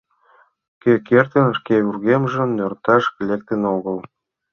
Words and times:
Кӧ 0.81 0.93
кертын, 1.07 1.47
шке 1.57 1.75
вургемжым 1.85 2.49
нӧрташ 2.57 3.03
лектын 3.27 3.61
огыл. 3.75 3.97